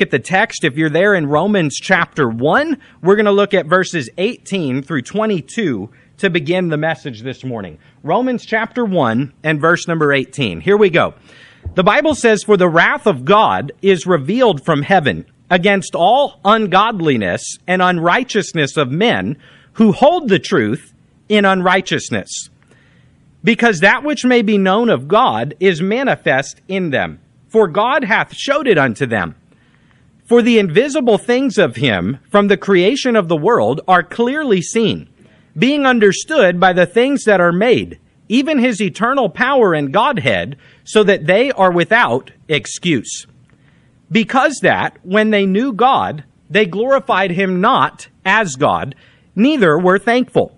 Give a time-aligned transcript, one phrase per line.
[0.00, 3.52] look at the text, if you're there in Romans chapter 1, we're going to look
[3.52, 7.80] at verses 18 through 22 to begin the message this morning.
[8.04, 10.60] Romans chapter 1 and verse number 18.
[10.60, 11.14] Here we go.
[11.74, 17.56] The Bible says, For the wrath of God is revealed from heaven against all ungodliness
[17.66, 19.36] and unrighteousness of men
[19.72, 20.94] who hold the truth
[21.28, 22.50] in unrighteousness.
[23.42, 27.18] Because that which may be known of God is manifest in them,
[27.48, 29.34] for God hath showed it unto them.
[30.28, 35.08] For the invisible things of him from the creation of the world are clearly seen,
[35.56, 41.02] being understood by the things that are made, even his eternal power and Godhead, so
[41.02, 43.26] that they are without excuse.
[44.12, 48.94] Because that, when they knew God, they glorified him not as God,
[49.34, 50.54] neither were thankful,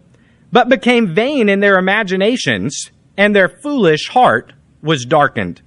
[0.50, 4.52] but became vain in their imaginations, and their foolish heart
[4.82, 5.62] was darkened.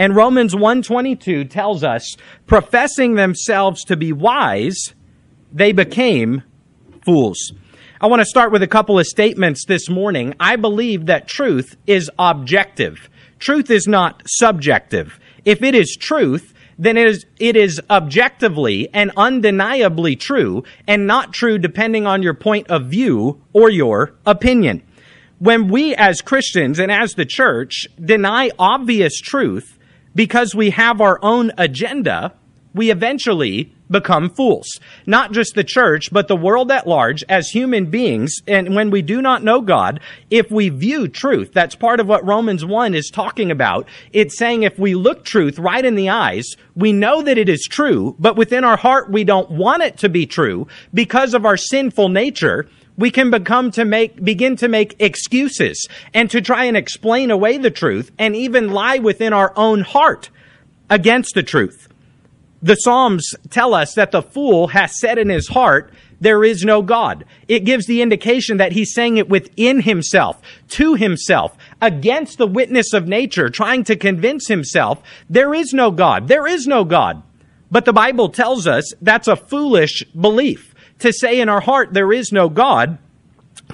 [0.00, 4.94] And Romans 1:22 tells us, professing themselves to be wise,
[5.52, 6.42] they became
[7.04, 7.52] fools.
[8.00, 10.32] I want to start with a couple of statements this morning.
[10.40, 13.10] I believe that truth is objective.
[13.40, 15.20] Truth is not subjective.
[15.44, 21.34] If it is truth, then it is, it is objectively and undeniably true and not
[21.34, 24.82] true depending on your point of view or your opinion.
[25.40, 29.76] When we as Christians and as the church deny obvious truth,
[30.14, 32.32] because we have our own agenda,
[32.74, 34.78] we eventually become fools.
[35.04, 38.36] Not just the church, but the world at large as human beings.
[38.46, 39.98] And when we do not know God,
[40.30, 43.88] if we view truth, that's part of what Romans 1 is talking about.
[44.12, 47.66] It's saying if we look truth right in the eyes, we know that it is
[47.68, 51.56] true, but within our heart, we don't want it to be true because of our
[51.56, 52.68] sinful nature
[53.00, 57.56] we can become to make, begin to make excuses and to try and explain away
[57.56, 60.28] the truth and even lie within our own heart
[60.90, 61.88] against the truth.
[62.62, 65.90] The Psalms tell us that the fool has said in his heart,
[66.20, 67.24] there is no God.
[67.48, 72.92] It gives the indication that he's saying it within himself, to himself, against the witness
[72.92, 76.28] of nature, trying to convince himself there is no God.
[76.28, 77.22] There is no God.
[77.70, 80.69] But the Bible tells us that's a foolish belief
[81.00, 82.98] to say in our heart there is no God.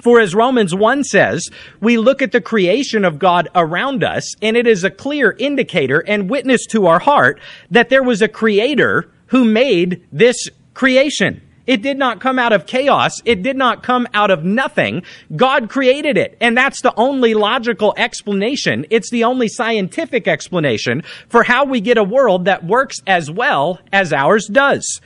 [0.01, 1.47] For as Romans 1 says,
[1.79, 5.99] we look at the creation of God around us, and it is a clear indicator
[5.99, 7.39] and witness to our heart
[7.71, 11.41] that there was a creator who made this creation.
[11.65, 13.21] It did not come out of chaos.
[13.25, 15.03] It did not come out of nothing.
[15.35, 16.37] God created it.
[16.39, 18.85] And that's the only logical explanation.
[18.89, 23.79] It's the only scientific explanation for how we get a world that works as well
[23.91, 25.01] as ours does.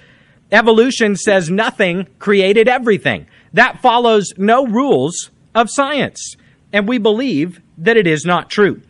[0.51, 3.25] Evolution says nothing created everything.
[3.53, 6.35] That follows no rules of science,
[6.73, 8.81] and we believe that it is not true.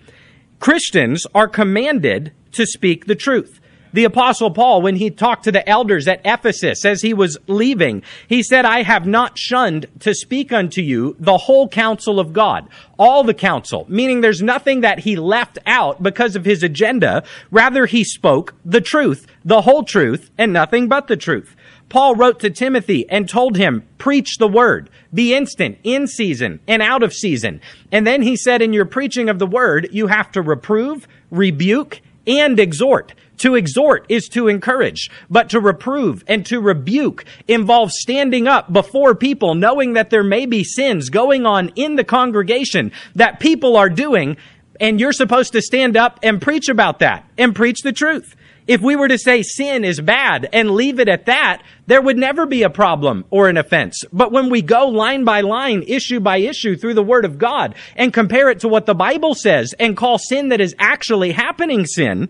[0.60, 3.61] Christians are commanded to speak the truth.
[3.94, 8.04] The apostle Paul, when he talked to the elders at Ephesus as he was leaving,
[8.30, 12.70] he said, I have not shunned to speak unto you the whole counsel of God,
[12.98, 17.24] all the counsel, meaning there's nothing that he left out because of his agenda.
[17.52, 21.54] Rather, he spoke the truth, the whole truth, and nothing but the truth.
[21.90, 26.82] Paul wrote to Timothy and told him, preach the word, be instant, in season and
[26.82, 27.60] out of season.
[27.92, 32.00] And then he said, in your preaching of the word, you have to reprove, rebuke,
[32.26, 33.14] and exhort.
[33.42, 39.16] To exhort is to encourage, but to reprove and to rebuke involves standing up before
[39.16, 43.90] people, knowing that there may be sins going on in the congregation that people are
[43.90, 44.38] doing,
[44.80, 48.36] and you're supposed to stand up and preach about that and preach the truth.
[48.68, 52.20] If we were to say sin is bad and leave it at that, there would
[52.20, 54.04] never be a problem or an offense.
[54.14, 57.74] But when we go line by line, issue by issue through the Word of God
[57.96, 61.88] and compare it to what the Bible says and call sin that is actually happening
[61.88, 62.30] sin,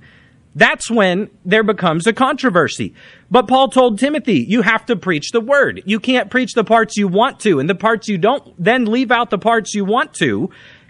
[0.55, 2.93] that's when there becomes a controversy.
[3.29, 5.81] But Paul told Timothy, you have to preach the word.
[5.85, 9.11] You can't preach the parts you want to, and the parts you don't, then leave
[9.11, 10.49] out the parts you want to.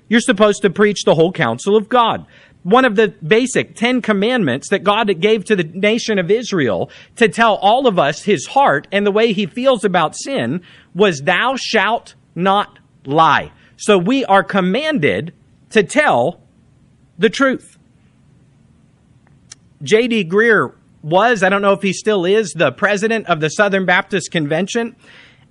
[0.10, 2.26] You're supposed to preach the whole counsel of God.
[2.64, 7.28] One of the basic Ten Commandments that God gave to the nation of Israel to
[7.28, 10.62] tell all of us his heart and the way he feels about sin
[10.94, 13.52] was, Thou shalt not lie.
[13.78, 15.34] So we are commanded
[15.72, 16.40] to tell
[17.18, 17.78] the truth.
[19.84, 20.26] J.D.
[20.26, 24.30] Greear was, I don't know if he still is, the president of the Southern Baptist
[24.32, 24.96] Convention.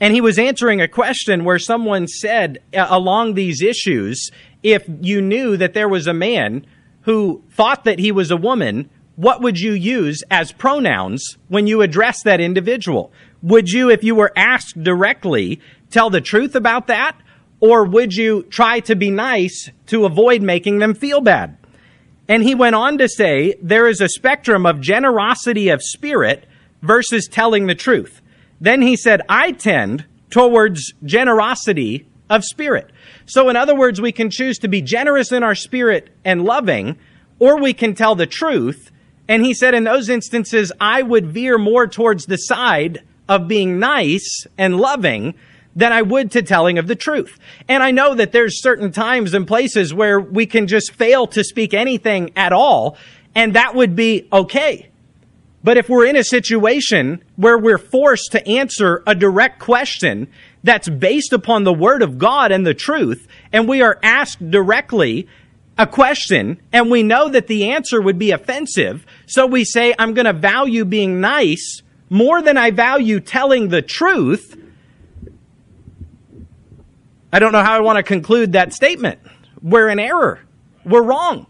[0.00, 4.30] And he was answering a question where someone said uh, along these issues
[4.62, 6.64] if you knew that there was a man
[7.02, 11.82] who thought that he was a woman, what would you use as pronouns when you
[11.82, 13.10] address that individual?
[13.42, 15.60] Would you, if you were asked directly,
[15.90, 17.16] tell the truth about that?
[17.58, 21.56] Or would you try to be nice to avoid making them feel bad?
[22.30, 26.46] And he went on to say there is a spectrum of generosity of spirit
[26.80, 28.22] versus telling the truth.
[28.60, 32.92] Then he said, I tend towards generosity of spirit.
[33.26, 36.96] So, in other words, we can choose to be generous in our spirit and loving,
[37.40, 38.92] or we can tell the truth.
[39.26, 43.80] And he said, in those instances, I would veer more towards the side of being
[43.80, 45.34] nice and loving
[45.76, 47.38] than I would to telling of the truth.
[47.68, 51.44] And I know that there's certain times and places where we can just fail to
[51.44, 52.96] speak anything at all,
[53.34, 54.88] and that would be okay.
[55.62, 60.28] But if we're in a situation where we're forced to answer a direct question
[60.64, 65.28] that's based upon the word of God and the truth, and we are asked directly
[65.78, 70.14] a question, and we know that the answer would be offensive, so we say, I'm
[70.14, 74.56] going to value being nice more than I value telling the truth
[77.32, 79.20] I don't know how I want to conclude that statement.
[79.62, 80.40] We're in error.
[80.84, 81.46] We're wrong.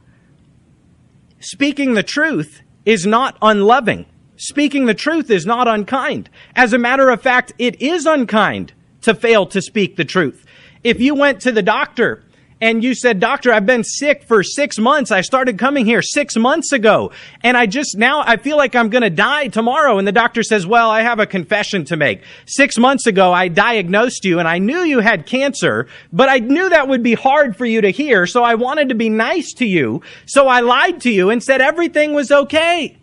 [1.41, 4.06] Speaking the truth is not unloving.
[4.37, 6.29] Speaking the truth is not unkind.
[6.55, 8.73] As a matter of fact, it is unkind
[9.03, 10.44] to fail to speak the truth.
[10.85, 12.25] If you went to the doctor
[12.60, 15.10] and you said, Doctor, I've been sick for six months.
[15.10, 17.10] I started coming here six months ago.
[17.42, 19.96] And I just now I feel like I'm going to die tomorrow.
[19.98, 22.20] And the doctor says, Well, I have a confession to make.
[22.46, 26.68] Six months ago, I diagnosed you and I knew you had cancer, but I knew
[26.68, 28.26] that would be hard for you to hear.
[28.26, 30.02] So I wanted to be nice to you.
[30.26, 32.98] So I lied to you and said everything was okay.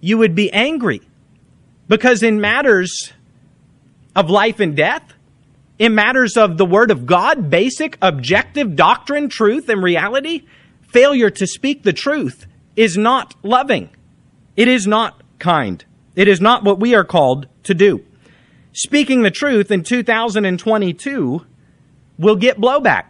[0.00, 1.02] You would be angry
[1.86, 3.12] because in matters
[4.16, 5.12] of life and death,
[5.82, 10.44] in matters of the Word of God, basic, objective doctrine, truth, and reality,
[10.82, 12.46] failure to speak the truth
[12.76, 13.90] is not loving.
[14.56, 15.84] It is not kind.
[16.14, 18.04] It is not what we are called to do.
[18.72, 21.44] Speaking the truth in 2022
[22.16, 23.06] will get blowback.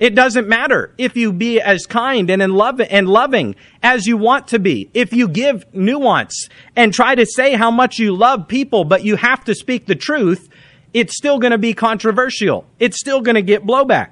[0.00, 4.16] It doesn't matter if you be as kind and in love and loving as you
[4.16, 4.90] want to be.
[4.94, 9.14] If you give nuance and try to say how much you love people, but you
[9.14, 10.48] have to speak the truth,
[10.92, 12.66] it's still going to be controversial.
[12.78, 14.10] It's still going to get blowback.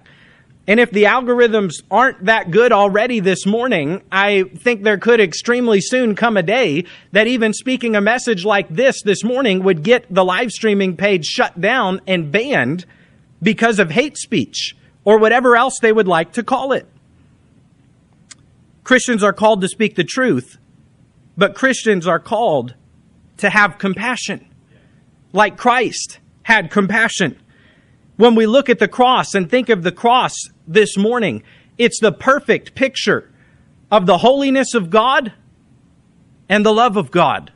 [0.67, 5.83] And if the algorithms aren't that good already this morning, I think there could extremely
[5.83, 10.07] soon come a day that even speaking a message like this this morning would get
[10.13, 12.87] the live streaming page shut down and banned
[13.43, 14.75] because of hate speech
[15.05, 16.87] or whatever else they would like to call it.
[18.85, 20.57] Christians are called to speak the truth,
[21.37, 22.75] but Christians are called
[23.39, 24.47] to have compassion
[25.35, 27.37] like Christ had compassion.
[28.17, 30.35] When we look at the cross and think of the cross
[30.69, 31.43] this morning,
[31.77, 33.29] it's the perfect picture
[33.91, 35.33] of the holiness of God
[36.49, 37.51] and the love of God.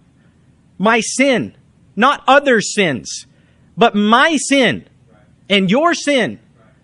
[0.79, 1.55] My sin,
[1.95, 3.27] not other sins,
[3.77, 4.89] but my sin
[5.49, 6.41] and your sin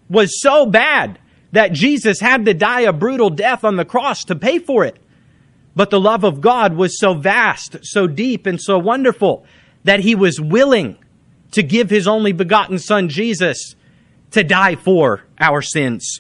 [0.09, 1.19] was so bad
[1.53, 4.99] that Jesus had to die a brutal death on the cross to pay for it.
[5.75, 9.45] But the love of God was so vast, so deep, and so wonderful
[9.83, 10.97] that he was willing
[11.55, 13.75] to give his only begotten son Jesus
[14.33, 16.19] to die for our sins.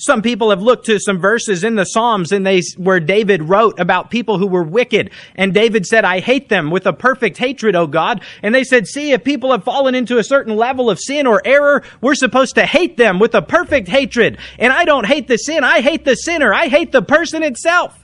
[0.00, 3.80] Some people have looked to some verses in the Psalms and they, where David wrote
[3.80, 5.10] about people who were wicked.
[5.34, 8.22] And David said, I hate them with a perfect hatred, O God.
[8.42, 11.40] And they said, see, if people have fallen into a certain level of sin or
[11.46, 14.36] error, we're supposed to hate them with a perfect hatred.
[14.60, 15.64] And I don't hate the sin.
[15.64, 16.52] I hate the sinner.
[16.54, 17.98] I hate the person itself.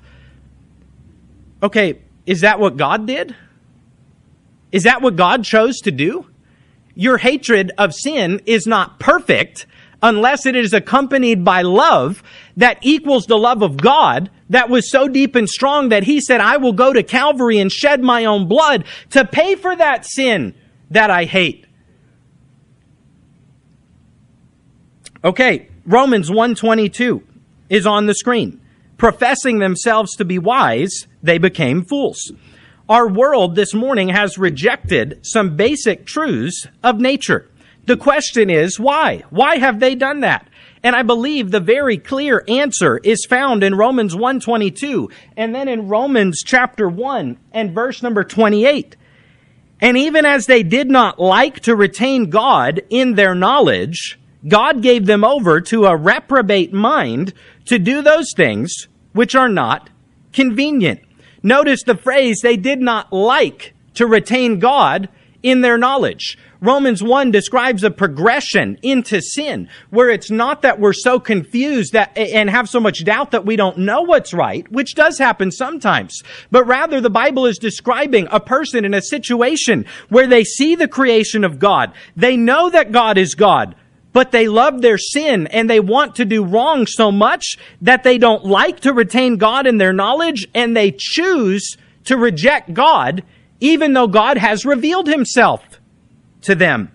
[1.62, 2.00] Okay.
[2.26, 3.36] Is that what God did?
[4.72, 6.26] Is that what God chose to do?
[6.94, 9.66] your hatred of sin is not perfect
[10.02, 12.22] unless it is accompanied by love
[12.56, 16.40] that equals the love of God that was so deep and strong that he said,
[16.40, 20.54] I will go to Calvary and shed my own blood to pay for that sin
[20.90, 21.66] that I hate.
[25.24, 27.22] Okay, Romans 122
[27.70, 28.60] is on the screen.
[28.98, 32.30] Professing themselves to be wise, they became fools.
[32.86, 37.48] Our world this morning has rejected some basic truths of nature.
[37.86, 39.22] The question is why?
[39.30, 40.46] Why have they done that?
[40.82, 45.66] And I believe the very clear answer is found in Romans one twenty-two, and then
[45.66, 48.96] in Romans chapter 1 and verse number 28.
[49.80, 55.06] And even as they did not like to retain God in their knowledge, God gave
[55.06, 57.32] them over to a reprobate mind
[57.64, 59.88] to do those things which are not
[60.34, 61.00] convenient.
[61.44, 65.10] Notice the phrase, they did not like to retain God
[65.42, 66.38] in their knowledge.
[66.60, 72.16] Romans 1 describes a progression into sin where it's not that we're so confused that,
[72.16, 76.22] and have so much doubt that we don't know what's right, which does happen sometimes,
[76.50, 80.88] but rather the Bible is describing a person in a situation where they see the
[80.88, 81.92] creation of God.
[82.16, 83.74] They know that God is God,
[84.14, 88.16] but they love their sin and they want to do wrong so much that they
[88.16, 93.22] don't like to retain God in their knowledge and they choose to reject God
[93.60, 95.62] even though God has revealed himself
[96.42, 96.90] to them.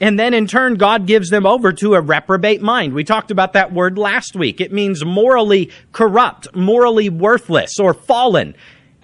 [0.00, 2.92] And then in turn, God gives them over to a reprobate mind.
[2.92, 4.60] We talked about that word last week.
[4.60, 8.54] It means morally corrupt, morally worthless, or fallen.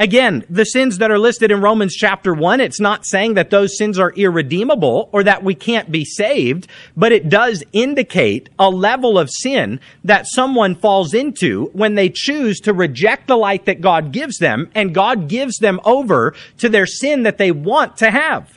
[0.01, 3.77] Again, the sins that are listed in Romans chapter 1, it's not saying that those
[3.77, 9.19] sins are irredeemable or that we can't be saved, but it does indicate a level
[9.19, 14.13] of sin that someone falls into when they choose to reject the light that God
[14.13, 18.57] gives them and God gives them over to their sin that they want to have.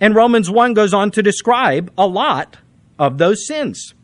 [0.00, 2.56] And Romans 1 goes on to describe a lot
[2.98, 3.94] of those sins.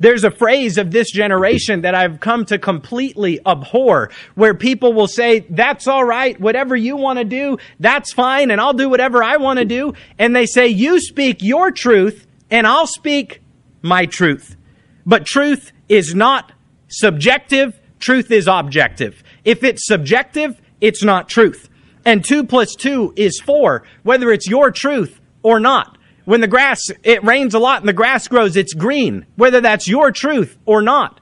[0.00, 5.06] There's a phrase of this generation that I've come to completely abhor where people will
[5.06, 6.40] say, that's all right.
[6.40, 8.50] Whatever you want to do, that's fine.
[8.50, 9.92] And I'll do whatever I want to do.
[10.18, 13.42] And they say, you speak your truth and I'll speak
[13.82, 14.56] my truth.
[15.04, 16.52] But truth is not
[16.88, 17.78] subjective.
[17.98, 19.22] Truth is objective.
[19.44, 21.68] If it's subjective, it's not truth.
[22.06, 25.98] And two plus two is four, whether it's your truth or not
[26.30, 29.88] when the grass, it rains a lot and the grass grows, it's green, whether that's
[29.88, 31.18] your truth or not.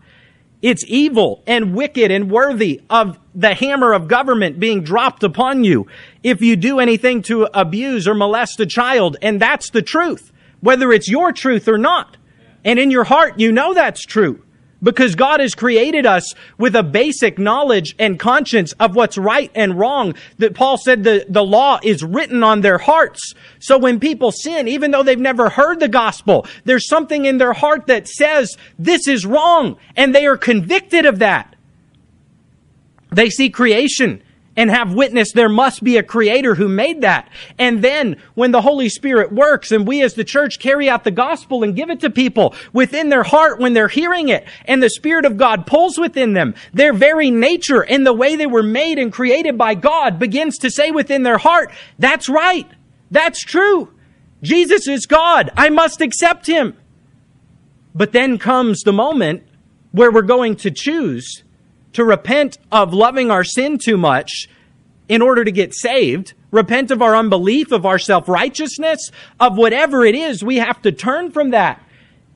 [0.60, 5.86] It's evil and wicked and worthy of the hammer of government being dropped upon you
[6.22, 9.16] if you do anything to abuse or molest a child.
[9.22, 12.18] And that's the truth, whether it's your truth or not.
[12.62, 14.42] And in your heart, you know that's true
[14.82, 19.78] because God has created us with a basic knowledge and conscience of what's right and
[19.78, 20.14] wrong.
[20.38, 23.34] That Paul said the, the law is written on their hearts.
[23.58, 27.52] So when people sin, even though they've never heard the gospel, there's something in their
[27.52, 31.54] heart that says this is wrong and they are convicted of that.
[33.10, 34.22] They see creation
[34.58, 37.28] and have witnessed there must be a creator who made that.
[37.60, 41.12] And then when the Holy Spirit works and we as the church carry out the
[41.12, 44.90] gospel and give it to people within their heart when they're hearing it and the
[44.90, 48.98] Spirit of God pulls within them, their very nature and the way they were made
[48.98, 52.68] and created by God begins to say within their heart, that's right.
[53.12, 53.92] That's true.
[54.42, 55.52] Jesus is God.
[55.56, 56.76] I must accept him.
[57.94, 59.44] But then comes the moment
[59.92, 61.44] where we're going to choose
[61.94, 64.48] to repent of loving our sin too much
[65.08, 70.04] in order to get saved, repent of our unbelief, of our self righteousness, of whatever
[70.04, 71.82] it is, we have to turn from that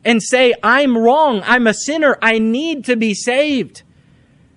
[0.05, 1.43] and say, I'm wrong.
[1.45, 2.19] I'm a sinner.
[2.23, 3.83] I need to be saved.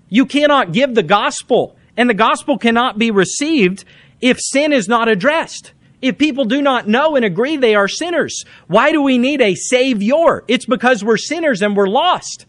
[0.09, 3.83] You cannot give the gospel, and the gospel cannot be received
[4.21, 5.73] if sin is not addressed.
[6.01, 9.55] If people do not know and agree they are sinners, why do we need a
[9.55, 10.43] savior?
[10.47, 12.45] It's because we're sinners and we're lost.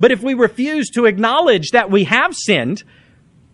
[0.00, 2.82] But if we refuse to acknowledge that we have sinned,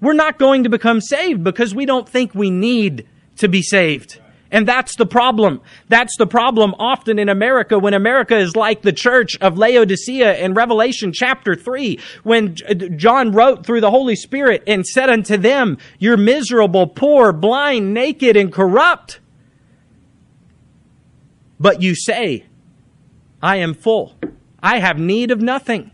[0.00, 3.04] we're not going to become saved because we don't think we need
[3.38, 4.20] to be saved.
[4.52, 5.60] And that's the problem.
[5.88, 10.54] That's the problem often in America when America is like the church of Laodicea in
[10.54, 15.78] Revelation chapter 3, when uh, John wrote through the Holy Spirit and said unto them,
[15.98, 19.18] You're miserable, poor, blind, naked, and corrupt.
[21.58, 22.44] But you say,
[23.42, 24.14] I am full.
[24.62, 25.90] I have need of nothing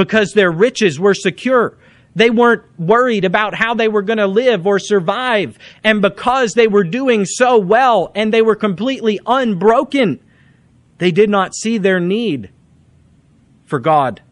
[0.00, 1.76] because their riches were secure.
[2.16, 5.58] They weren't worried about how they were going to live or survive.
[5.84, 10.18] And because they were doing so well and they were completely unbroken,
[10.96, 12.48] they did not see their need
[13.66, 14.22] for God.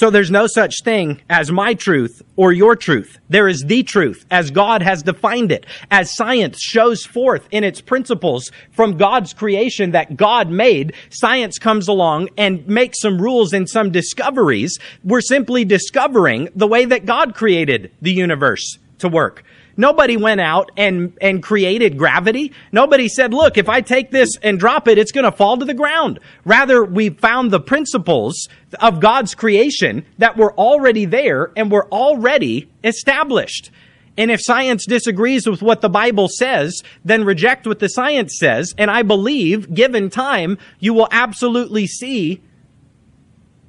[0.00, 3.18] So there's no such thing as my truth or your truth.
[3.28, 7.82] There is the truth as God has defined it, as science shows forth in its
[7.82, 10.94] principles from God's creation that God made.
[11.10, 14.78] Science comes along and makes some rules and some discoveries.
[15.04, 19.44] We're simply discovering the way that God created the universe to work.
[19.80, 22.52] Nobody went out and, and created gravity.
[22.70, 25.64] Nobody said, look, if I take this and drop it, it's going to fall to
[25.64, 26.18] the ground.
[26.44, 28.46] Rather, we found the principles
[28.78, 33.70] of God's creation that were already there and were already established.
[34.18, 38.74] And if science disagrees with what the Bible says, then reject what the science says.
[38.76, 42.42] And I believe, given time, you will absolutely see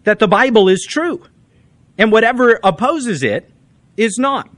[0.03, 1.23] that the Bible is true.
[1.97, 3.49] And whatever opposes it
[3.95, 4.49] is not.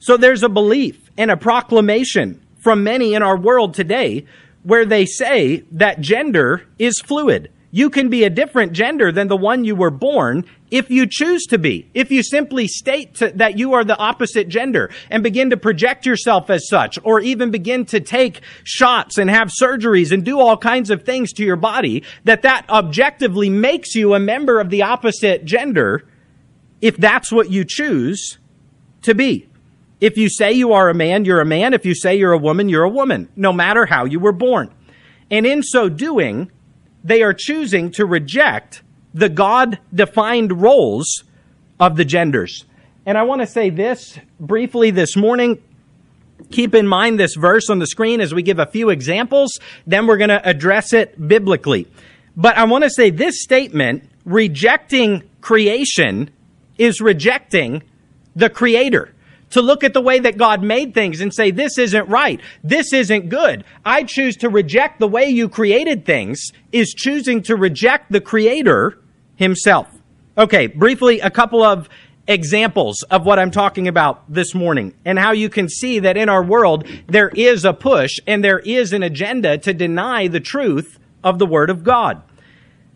[0.00, 4.26] So there's a belief and a proclamation from many in our world today
[4.62, 7.50] where they say that gender is fluid.
[7.70, 11.44] You can be a different gender than the one you were born if you choose
[11.46, 11.86] to be.
[11.92, 16.06] If you simply state to, that you are the opposite gender and begin to project
[16.06, 20.56] yourself as such, or even begin to take shots and have surgeries and do all
[20.56, 24.82] kinds of things to your body, that that objectively makes you a member of the
[24.82, 26.04] opposite gender
[26.80, 28.38] if that's what you choose
[29.02, 29.46] to be.
[30.00, 31.74] If you say you are a man, you're a man.
[31.74, 34.70] If you say you're a woman, you're a woman, no matter how you were born.
[35.30, 36.50] And in so doing,
[37.02, 41.24] they are choosing to reject the God defined roles
[41.80, 42.64] of the genders.
[43.06, 45.62] And I want to say this briefly this morning.
[46.52, 50.06] Keep in mind this verse on the screen as we give a few examples, then
[50.06, 51.88] we're going to address it biblically.
[52.36, 56.30] But I want to say this statement rejecting creation
[56.76, 57.82] is rejecting
[58.36, 59.12] the creator
[59.50, 62.40] to look at the way that God made things and say, this isn't right.
[62.62, 63.64] This isn't good.
[63.84, 68.98] I choose to reject the way you created things is choosing to reject the creator
[69.36, 69.88] himself.
[70.36, 71.88] Okay, briefly, a couple of
[72.26, 76.28] examples of what I'm talking about this morning and how you can see that in
[76.28, 80.98] our world, there is a push and there is an agenda to deny the truth
[81.24, 82.22] of the word of God.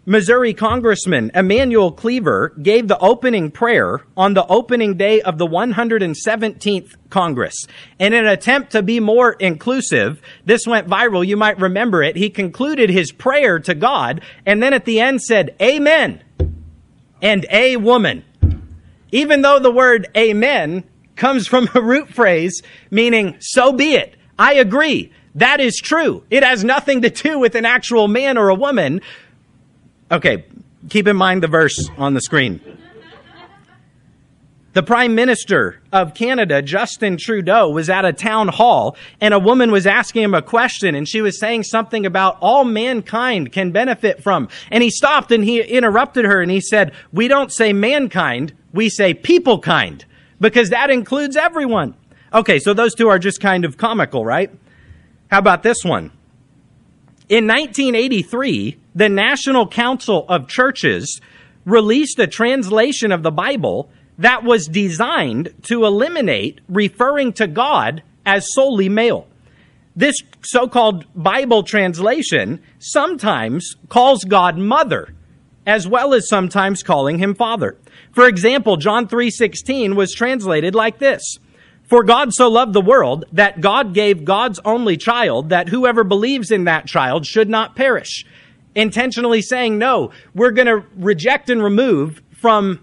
[0.04, 6.96] Missouri Congressman Emanuel Cleaver gave the opening prayer on the opening day of the 117th
[7.08, 7.54] Congress.
[8.00, 11.24] In an attempt to be more inclusive, this went viral.
[11.24, 12.16] You might remember it.
[12.16, 16.20] He concluded his prayer to God and then at the end said, Amen
[17.20, 18.24] and a woman.
[19.12, 20.82] Even though the word amen
[21.14, 24.16] comes from a root phrase meaning so be it.
[24.36, 25.12] I agree.
[25.36, 26.24] That is true.
[26.28, 29.00] It has nothing to do with an actual man or a woman
[30.12, 30.44] Okay,
[30.90, 32.60] keep in mind the verse on the screen.
[34.74, 39.70] The Prime Minister of Canada, Justin Trudeau, was at a town hall and a woman
[39.70, 44.22] was asking him a question and she was saying something about all mankind can benefit
[44.22, 44.48] from.
[44.70, 48.90] And he stopped and he interrupted her and he said, We don't say mankind, we
[48.90, 50.04] say people kind
[50.40, 51.94] because that includes everyone.
[52.34, 54.50] Okay, so those two are just kind of comical, right?
[55.30, 56.12] How about this one?
[57.32, 61.18] In 1983, the National Council of Churches
[61.64, 68.44] released a translation of the Bible that was designed to eliminate referring to God as
[68.52, 69.26] solely male.
[69.96, 75.14] This so called Bible translation sometimes calls God mother
[75.66, 77.78] as well as sometimes calling him father.
[78.14, 81.38] For example, John 3:16 was translated like this:
[81.92, 86.50] for God so loved the world that God gave God's only child that whoever believes
[86.50, 88.24] in that child should not perish.
[88.74, 92.82] Intentionally saying, no, we're going to reject and remove from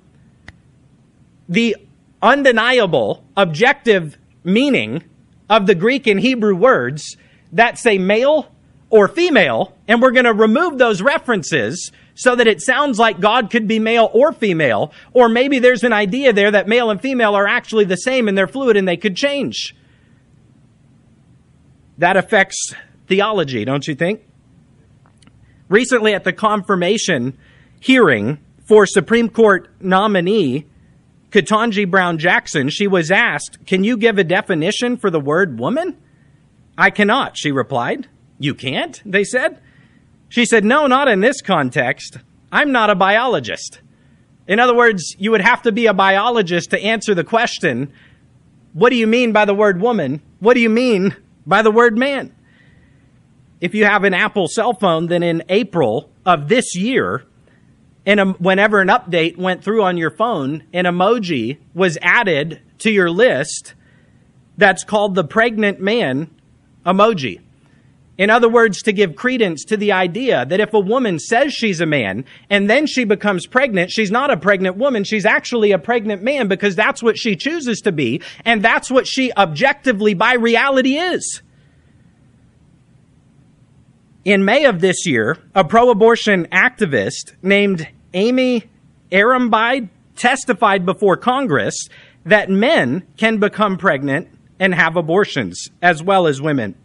[1.50, 1.76] the
[2.22, 5.04] undeniable objective meaning
[5.50, 7.18] of the Greek and Hebrew words
[7.54, 8.52] that say male
[8.92, 13.50] or female, and we're going to remove those references so that it sounds like God
[13.50, 14.92] could be male or female.
[15.14, 18.38] Or maybe there's an idea there that male and female are actually the same and
[18.38, 19.74] they're fluid and they could change.
[21.98, 22.74] That affects
[23.08, 24.20] theology, don't you think?
[25.70, 27.38] Recently at the confirmation
[27.80, 30.66] hearing for Supreme Court nominee
[31.32, 35.96] Ketanji Brown Jackson, she was asked, Can you give a definition for the word woman?
[36.78, 38.10] I cannot, she replied.
[38.38, 39.62] You can't, they said.
[40.30, 42.18] She said, No, not in this context.
[42.52, 43.82] I'm not a biologist.
[44.48, 47.92] In other words, you would have to be a biologist to answer the question,
[48.74, 50.22] What do you mean by the word woman?
[50.40, 51.16] What do you mean
[51.46, 52.34] by the word man?
[53.60, 57.26] If you have an Apple cell phone, then in April of this year,
[58.06, 63.10] and whenever an update went through on your phone, an emoji was added to your
[63.12, 63.74] list
[64.58, 66.30] that's called the pregnant man
[66.86, 67.42] emoji.
[68.20, 71.80] In other words, to give credence to the idea that if a woman says she's
[71.80, 75.06] a man and then she becomes pregnant, she's not a pregnant woman.
[75.06, 78.22] She's actually a pregnant man because that's what she chooses to be.
[78.44, 81.42] And that's what she objectively by reality is.
[84.26, 88.64] In May of this year, a pro abortion activist named Aimee
[89.14, 91.88] Arrambide testified before Congress
[92.26, 94.28] that men can become pregnant
[94.60, 96.76] and have abortions as well as women.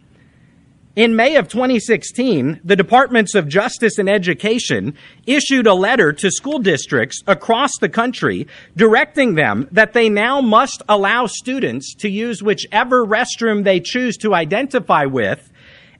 [0.95, 4.95] In May of 2016, the Departments of Justice and Education
[5.27, 10.83] issued a letter to school districts across the country directing them that they now must
[10.87, 15.51] allow students to use whichever restroom they choose to identify with.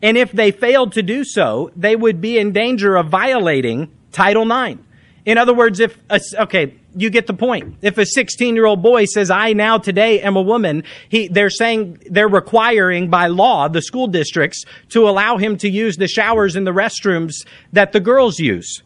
[0.01, 4.49] And if they failed to do so, they would be in danger of violating Title
[4.49, 4.79] IX.
[5.25, 5.97] In other words, if,
[6.39, 7.75] okay, you get the point.
[7.81, 11.49] If a 16 year old boy says, I now today am a woman, he, they're
[11.49, 16.55] saying they're requiring by law the school districts to allow him to use the showers
[16.55, 18.81] and the restrooms that the girls use.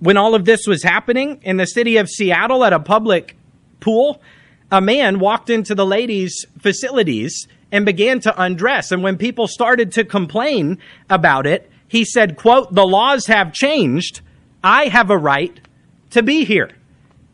[0.00, 3.36] When all of this was happening in the city of Seattle at a public
[3.80, 4.22] pool,
[4.70, 8.92] a man walked into the ladies' facilities and began to undress.
[8.92, 10.78] And when people started to complain
[11.10, 14.20] about it, he said, quote, the laws have changed.
[14.62, 15.58] I have a right
[16.10, 16.70] to be here.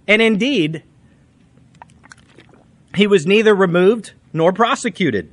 [0.06, 0.82] And indeed,
[2.94, 5.30] he was neither removed nor prosecuted.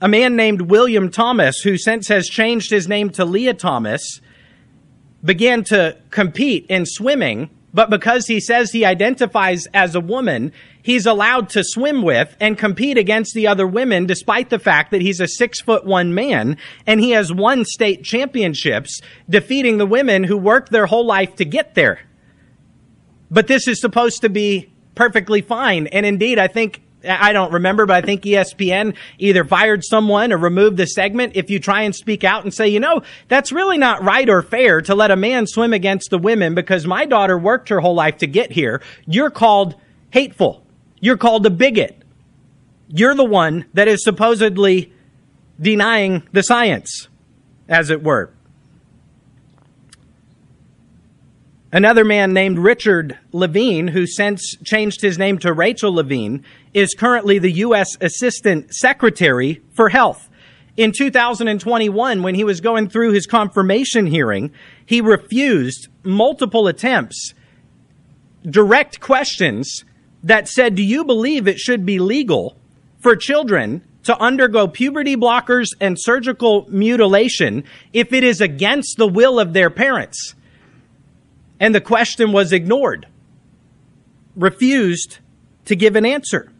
[0.00, 4.20] A man named William Thomas, who since has changed his name to Lia Thomas,
[5.24, 10.52] began to compete in swimming, but because he says he identifies as a woman,
[10.84, 15.02] he's allowed to swim with and compete against the other women, despite the fact that
[15.02, 20.22] he's a six foot one man and he has won state championships, defeating the women
[20.22, 22.00] who worked their whole life to get there.
[23.30, 25.86] But this is supposed to be perfectly fine.
[25.88, 30.38] And indeed, I think I don't remember, but I think ESPN either fired someone or
[30.38, 31.32] removed the segment.
[31.36, 34.40] If you try and speak out and say, you know, that's really not right or
[34.42, 37.94] fair to let a man swim against the women because my daughter worked her whole
[37.94, 39.74] life to get here, you're called
[40.12, 40.63] hateful
[41.00, 41.96] you're called a bigot.
[42.88, 44.92] You're the one that is supposedly
[45.60, 47.08] denying the science,
[47.68, 48.30] as it were.
[51.72, 57.40] Another man named Richard Levine, who since changed his name to Rachel Levine, is currently
[57.40, 57.96] the U.S.
[58.00, 60.28] Assistant Secretary for Health.
[60.76, 64.52] In 2021, when he was going through his confirmation hearing,
[64.86, 67.34] he refused multiple attempts,
[68.48, 69.84] direct questions
[70.24, 72.56] that said, Do you believe it should be legal
[72.98, 79.38] for children to undergo puberty blockers and surgical mutilation if it is against the will
[79.38, 80.34] of their parents?
[81.60, 83.06] And the question was ignored,
[84.34, 85.18] refused
[85.66, 86.50] to give an answer.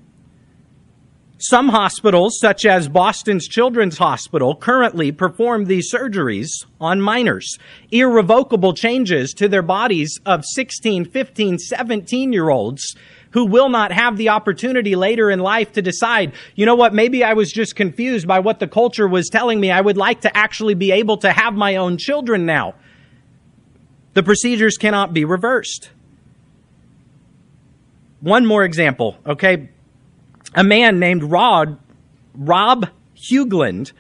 [1.39, 6.49] Some hospitals, such as Boston's Children's Hospital, currently perform these surgeries
[6.81, 7.59] on minors.
[7.91, 12.95] Irrevocable changes to their bodies of 16, 15, 17 year olds
[13.35, 17.25] who will not have the opportunity later in life to decide, you know what, maybe
[17.25, 19.73] I was just confused by what the culture was telling me.
[19.73, 22.75] I would like to actually be able to have my own children now.
[24.15, 25.91] The procedures cannot be reversed.
[28.21, 29.69] One more example, okay?
[30.55, 31.77] A man named Rod,
[32.35, 33.91] Rob Hoogland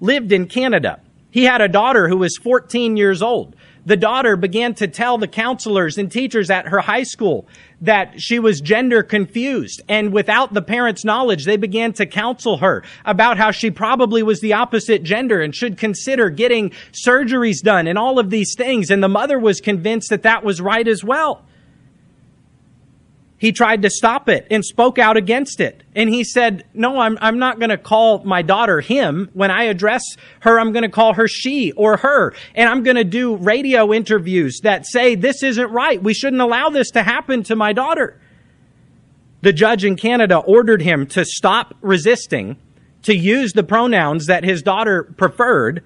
[0.00, 0.98] lived in Canada.
[1.30, 3.54] He had a daughter who was 14 years old.
[3.84, 7.46] The daughter began to tell the counselors and teachers at her high school
[7.80, 9.82] that she was gender confused.
[9.88, 14.40] And without the parents' knowledge, they began to counsel her about how she probably was
[14.40, 18.90] the opposite gender and should consider getting surgeries done and all of these things.
[18.90, 21.42] And the mother was convinced that that was right as well
[23.38, 25.82] he tried to stop it and spoke out against it.
[25.94, 29.28] And he said, No, I'm, I'm not going to call my daughter him.
[29.34, 30.02] When I address
[30.40, 32.32] her, I'm going to call her she or her.
[32.54, 36.02] And I'm going to do radio interviews that say, This isn't right.
[36.02, 38.18] We shouldn't allow this to happen to my daughter.
[39.42, 42.56] The judge in Canada ordered him to stop resisting,
[43.02, 45.84] to use the pronouns that his daughter preferred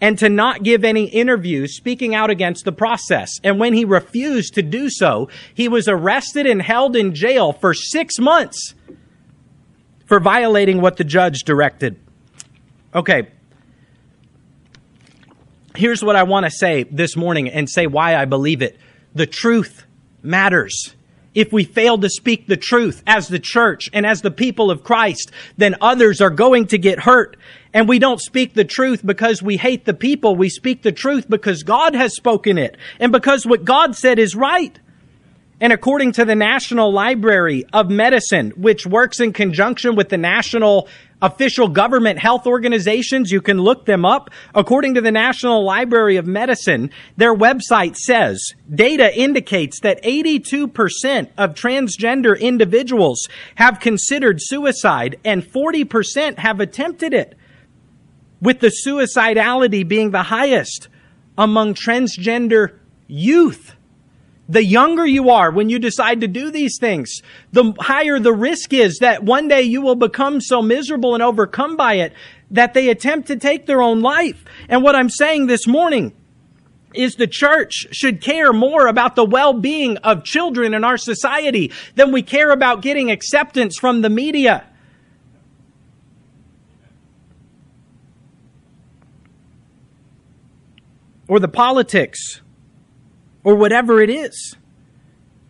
[0.00, 3.30] and to not give any interviews speaking out against the process.
[3.42, 7.72] And when he refused to do so, he was arrested and held in jail for
[7.72, 8.74] six months
[10.04, 11.96] for violating what the judge directed.
[12.94, 13.28] Okay.
[15.74, 18.78] Here's what I want to say this morning and say why I believe it.
[19.14, 19.84] The truth
[20.22, 20.94] matters
[21.36, 24.82] if we fail to speak the truth as the church and as the people of
[24.82, 27.36] Christ, then others are going to get hurt.
[27.74, 30.34] And we don't speak the truth because we hate the people.
[30.34, 34.34] We speak the truth because God has spoken it and because what God said is
[34.34, 34.80] right.
[35.58, 40.86] And according to the National Library of Medicine, which works in conjunction with the National
[41.22, 44.28] Official Government Health Organizations, you can look them up.
[44.54, 51.54] According to the National Library of Medicine, their website says data indicates that 82% of
[51.54, 57.34] transgender individuals have considered suicide and 40% have attempted it,
[58.42, 60.88] with the suicidality being the highest
[61.38, 62.72] among transgender
[63.06, 63.75] youth.
[64.48, 67.20] The younger you are when you decide to do these things,
[67.52, 71.76] the higher the risk is that one day you will become so miserable and overcome
[71.76, 72.12] by it
[72.52, 74.44] that they attempt to take their own life.
[74.68, 76.12] And what I'm saying this morning
[76.94, 82.12] is the church should care more about the well-being of children in our society than
[82.12, 84.64] we care about getting acceptance from the media.
[91.28, 92.40] Or the politics
[93.46, 94.56] or whatever it is.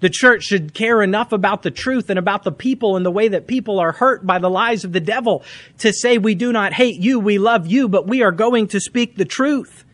[0.00, 3.28] The church should care enough about the truth and about the people and the way
[3.28, 5.42] that people are hurt by the lies of the devil
[5.78, 8.80] to say, we do not hate you, we love you, but we are going to
[8.80, 9.86] speak the truth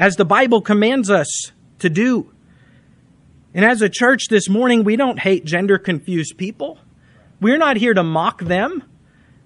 [0.00, 2.28] as the Bible commands us to do.
[3.54, 6.78] And as a church this morning, we don't hate gender confused people.
[7.40, 8.82] We're not here to mock them.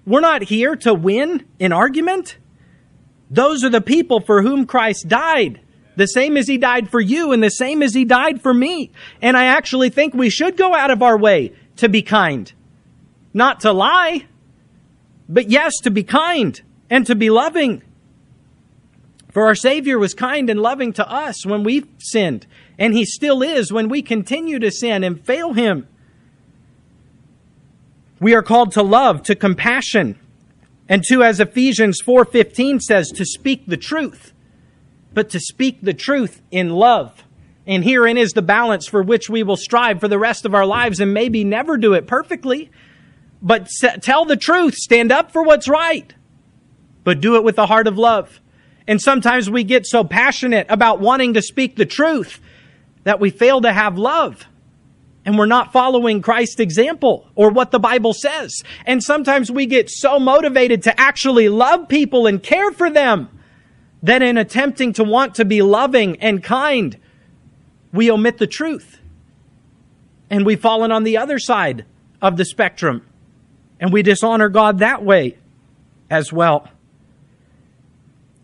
[0.03, 2.37] We're not here to win an argument.
[3.29, 5.61] Those are the people for whom Christ died
[5.97, 8.91] the same as he died for you and the same as he died for me.
[9.21, 12.53] And I actually think we should go out of our way to be kind.
[13.33, 14.25] Not to lie,
[15.27, 17.81] but yes, to be kind and to be loving.
[19.31, 22.45] For our Savior was kind and loving to us when we sinned,
[22.79, 25.87] and He still is when we continue to sin and fail Him.
[28.19, 30.17] We are called to love, to compassion,
[30.89, 34.33] and to, as Ephesians 4.15 says, to speak the truth
[35.17, 37.23] but to speak the truth in love.
[37.65, 40.63] And herein is the balance for which we will strive for the rest of our
[40.63, 42.69] lives and maybe never do it perfectly.
[43.41, 43.67] But
[44.03, 46.13] tell the truth, stand up for what's right,
[47.03, 48.39] but do it with a heart of love.
[48.85, 52.39] And sometimes we get so passionate about wanting to speak the truth
[53.03, 54.45] that we fail to have love
[55.25, 58.61] and we're not following Christ's example or what the Bible says.
[58.85, 63.29] And sometimes we get so motivated to actually love people and care for them
[64.07, 66.97] that in attempting to want to be loving and kind,
[67.93, 68.99] we omit the truth.
[70.29, 71.83] And we've fallen on the other side
[72.21, 73.05] of the spectrum.
[73.81, 75.37] And we dishonor God that way
[76.09, 76.69] as well.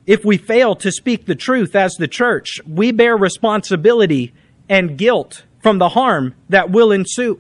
[0.06, 4.34] If we fail to speak the truth as the church, we bear responsibility
[4.67, 7.39] and guilt from the harm that will ensue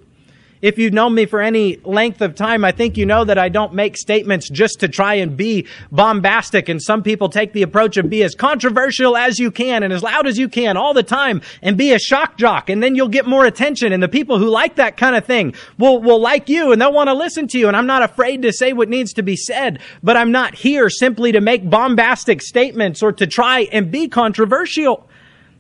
[0.63, 3.49] if you've known me for any length of time, I think you know that I
[3.49, 6.69] don't make statements just to try and be bombastic.
[6.69, 10.01] And some people take the approach of be as controversial as you can and as
[10.01, 12.69] loud as you can all the time and be a shock jock.
[12.69, 13.91] And then you'll get more attention.
[13.91, 16.93] And the people who like that kind of thing will, will like you and they'll
[16.93, 17.67] want to listen to you.
[17.67, 20.89] And I'm not afraid to say what needs to be said, but I'm not here
[20.89, 25.09] simply to make bombastic statements or to try and be controversial.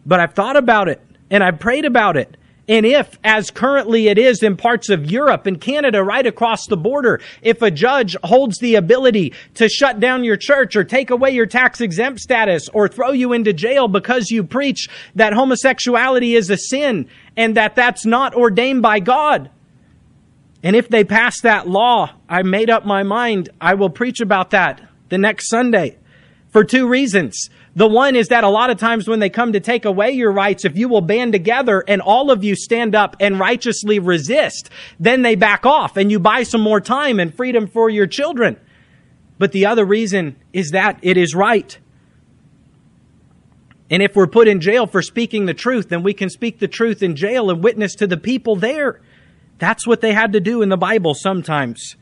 [0.05, 4.17] But I've thought about it and I've prayed about it and if, as currently it
[4.17, 8.57] is in parts of Europe and Canada, right across the border, if a judge holds
[8.59, 12.87] the ability to shut down your church or take away your tax exempt status or
[12.87, 18.05] throw you into jail because you preach that homosexuality is a sin and that that's
[18.05, 19.49] not ordained by God,
[20.65, 24.51] and if they pass that law, I made up my mind, I will preach about
[24.51, 25.97] that the next Sunday
[26.51, 27.49] for two reasons.
[27.75, 30.31] The one is that a lot of times when they come to take away your
[30.31, 34.69] rights, if you will band together and all of you stand up and righteously resist,
[34.99, 38.57] then they back off and you buy some more time and freedom for your children.
[39.39, 41.77] But the other reason is that it is right.
[43.89, 46.67] And if we're put in jail for speaking the truth, then we can speak the
[46.67, 49.01] truth in jail and witness to the people there.
[49.57, 51.95] That's what they had to do in the Bible sometimes.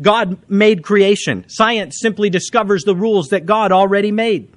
[0.00, 1.44] God made creation.
[1.48, 4.48] Science simply discovers the rules that God already made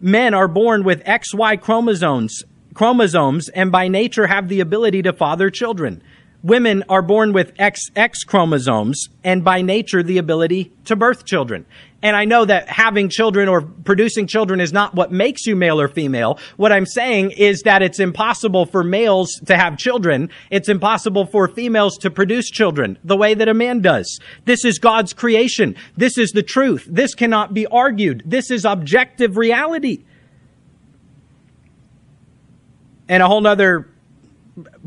[0.00, 5.50] men are born with XY chromosomes, chromosomes and by nature have the ability to father
[5.50, 6.02] children
[6.42, 11.66] women are born with XX chromosomes and by nature the ability to birth children.
[12.00, 15.80] And I know that having children or producing children is not what makes you male
[15.80, 16.38] or female.
[16.56, 20.30] What I'm saying is that it's impossible for males to have children.
[20.50, 24.20] It's impossible for females to produce children the way that a man does.
[24.44, 25.74] This is God's creation.
[25.96, 26.86] This is the truth.
[26.88, 28.22] This cannot be argued.
[28.24, 30.04] This is objective reality.
[33.08, 33.88] And a whole nother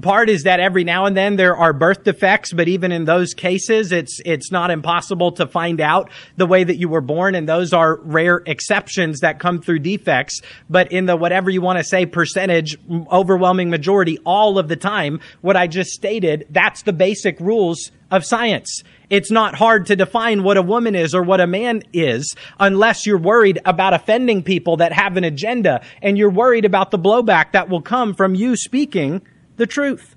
[0.02, 3.34] part is that every now and then there are birth defects, but even in those
[3.34, 7.48] cases, it's it's not impossible to find out the way that you were born, and
[7.48, 10.42] those are rare exceptions that come through defects.
[10.70, 12.78] But in the whatever you want to say percentage,
[13.12, 18.26] overwhelming majority, all of the time, what I just stated, that's the basic rules of
[18.26, 18.84] science.
[19.10, 23.06] It's not hard to define what a woman is or what a man is unless
[23.06, 27.52] you're worried about offending people that have an agenda and you're worried about the blowback
[27.54, 29.22] that will come from you speaking
[29.62, 30.16] the truth.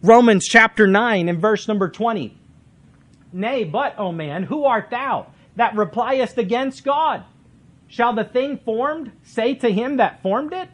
[0.00, 2.38] Romans chapter 9 and verse number 20.
[3.32, 7.24] Nay, but, O man, who art thou that repliest against God?
[7.88, 10.68] Shall the thing formed say to him that formed it,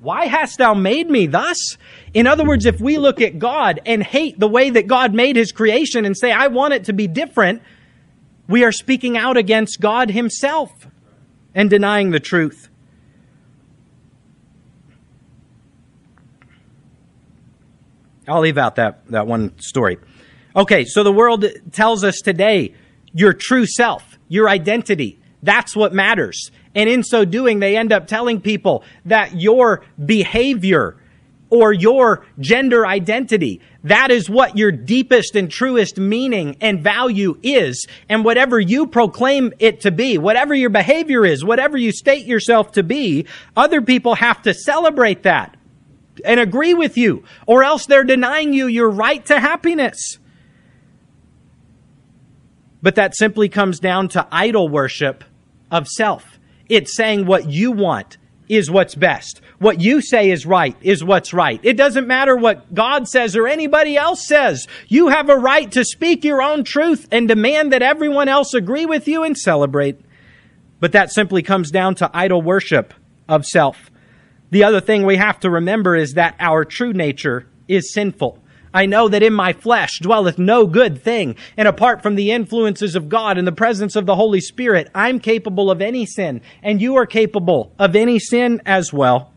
[0.00, 1.76] Why hast thou made me thus?
[2.14, 5.36] In other words, if we look at God and hate the way that God made
[5.36, 7.60] his creation and say, I want it to be different,
[8.48, 10.88] we are speaking out against God himself
[11.54, 12.70] and denying the truth.
[18.28, 19.98] I'll leave out that, that one story.
[20.56, 22.74] Okay, so the world tells us today
[23.12, 26.50] your true self, your identity, that's what matters.
[26.74, 30.96] And in so doing, they end up telling people that your behavior
[31.50, 37.86] or your gender identity, that is what your deepest and truest meaning and value is.
[38.08, 42.72] And whatever you proclaim it to be, whatever your behavior is, whatever you state yourself
[42.72, 45.56] to be, other people have to celebrate that
[46.24, 50.18] and agree with you, or else they're denying you your right to happiness.
[52.82, 55.24] But that simply comes down to idol worship
[55.70, 56.38] of self.
[56.68, 59.40] It's saying what you want is what's best.
[59.58, 61.58] What you say is right is what's right.
[61.62, 64.66] It doesn't matter what God says or anybody else says.
[64.88, 68.84] You have a right to speak your own truth and demand that everyone else agree
[68.84, 69.98] with you and celebrate.
[70.78, 72.92] But that simply comes down to idol worship
[73.28, 73.90] of self.
[74.54, 78.38] The other thing we have to remember is that our true nature is sinful.
[78.72, 82.94] I know that in my flesh dwelleth no good thing, and apart from the influences
[82.94, 86.80] of God and the presence of the Holy Spirit, I'm capable of any sin, and
[86.80, 89.32] you are capable of any sin as well.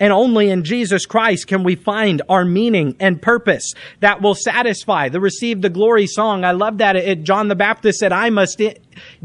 [0.00, 5.08] And only in Jesus Christ can we find our meaning and purpose that will satisfy
[5.08, 6.44] the receive the glory song.
[6.44, 6.94] I love that.
[6.96, 8.60] It, John the Baptist said, I must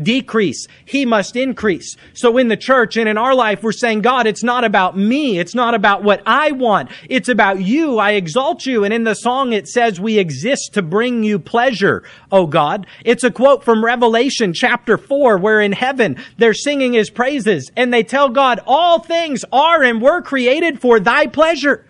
[0.01, 0.67] decrease.
[0.85, 1.95] He must increase.
[2.13, 5.39] So in the church and in our life, we're saying, God, it's not about me.
[5.39, 6.89] It's not about what I want.
[7.09, 7.97] It's about you.
[7.99, 8.83] I exalt you.
[8.83, 12.87] And in the song, it says, we exist to bring you pleasure, O God.
[13.05, 17.93] It's a quote from Revelation chapter four, where in heaven they're singing his praises and
[17.93, 21.85] they tell God, all things are and were created for thy pleasure.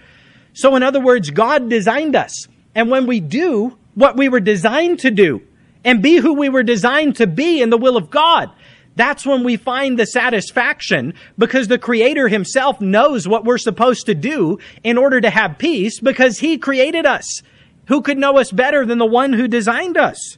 [0.54, 2.48] So in other words, God designed us.
[2.76, 5.41] And when we do what we were designed to do,
[5.84, 8.50] and be who we were designed to be in the will of God.
[8.96, 14.13] That's when we find the satisfaction because the creator himself knows what we're supposed to
[14.13, 17.41] do in order to have peace because he created us.
[17.88, 20.38] Who could know us better than the one who designed us?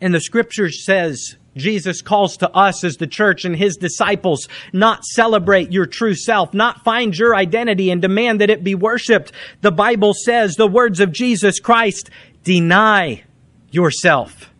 [0.00, 5.04] And the scripture says, Jesus calls to us as the church and his disciples, not
[5.04, 9.30] celebrate your true self, not find your identity and demand that it be worshiped.
[9.62, 12.10] The Bible says the words of Jesus Christ,
[12.44, 13.24] Deny
[13.70, 14.50] yourself.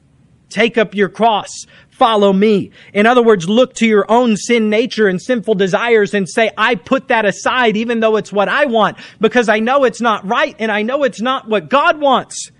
[0.48, 1.50] Take up your cross.
[1.90, 2.70] Follow me.
[2.94, 6.74] In other words, look to your own sin nature and sinful desires and say, I
[6.76, 10.56] put that aside even though it's what I want because I know it's not right
[10.58, 12.50] and I know it's not what God wants.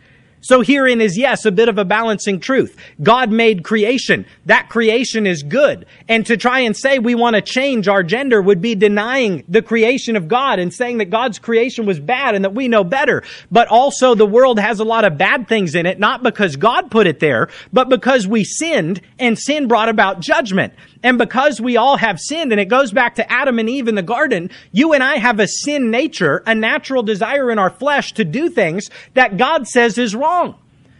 [0.44, 2.76] So herein is, yes, a bit of a balancing truth.
[3.02, 4.26] God made creation.
[4.44, 5.87] That creation is good.
[6.07, 9.62] And to try and say we want to change our gender would be denying the
[9.62, 13.22] creation of God and saying that God's creation was bad and that we know better.
[13.50, 16.90] But also the world has a lot of bad things in it, not because God
[16.90, 20.74] put it there, but because we sinned and sin brought about judgment.
[21.04, 23.94] And because we all have sinned, and it goes back to Adam and Eve in
[23.94, 28.12] the garden, you and I have a sin nature, a natural desire in our flesh
[28.14, 30.54] to do things that God says is wrong.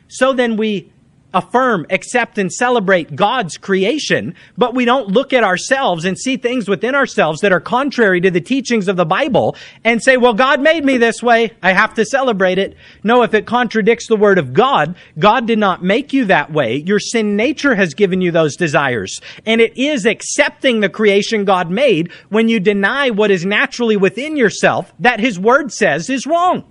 [0.09, 0.93] So then we
[1.35, 6.69] affirm, accept, and celebrate God's creation, but we don't look at ourselves and see things
[6.69, 10.61] within ourselves that are contrary to the teachings of the Bible and say, well, God
[10.63, 11.53] made me this way.
[11.63, 12.77] I have to celebrate it.
[13.03, 16.77] No, if it contradicts the word of God, God did not make you that way.
[16.77, 19.21] Your sin nature has given you those desires.
[19.45, 24.37] And it is accepting the creation God made when you deny what is naturally within
[24.37, 26.65] yourself that his word says is wrong.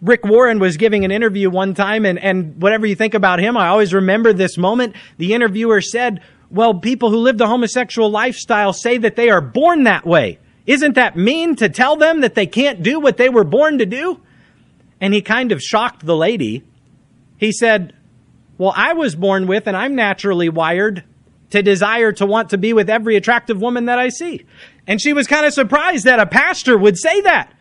[0.00, 3.56] Rick Warren was giving an interview one time, and, and whatever you think about him,
[3.56, 4.94] I always remember this moment.
[5.16, 9.84] The interviewer said, Well, people who live the homosexual lifestyle say that they are born
[9.84, 10.38] that way.
[10.66, 13.86] Isn't that mean to tell them that they can't do what they were born to
[13.86, 14.20] do?
[15.00, 16.62] And he kind of shocked the lady.
[17.38, 17.92] He said,
[18.56, 21.02] Well, I was born with, and I'm naturally wired
[21.50, 24.44] to desire to want to be with every attractive woman that I see.
[24.86, 27.52] And she was kind of surprised that a pastor would say that.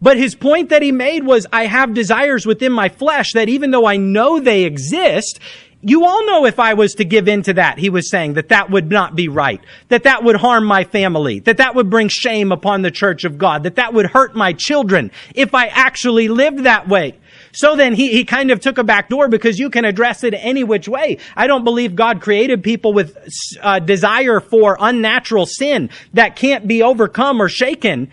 [0.00, 3.70] But his point that he made was, I have desires within my flesh that even
[3.70, 5.40] though I know they exist,
[5.80, 8.48] you all know if I was to give in to that, he was saying that
[8.50, 12.08] that would not be right, that that would harm my family, that that would bring
[12.08, 16.28] shame upon the church of God, that that would hurt my children if I actually
[16.28, 17.16] lived that way.
[17.52, 20.34] So then he, he kind of took a back door because you can address it
[20.36, 21.18] any which way.
[21.34, 23.16] I don't believe God created people with
[23.62, 28.10] uh, desire for unnatural sin that can't be overcome or shaken.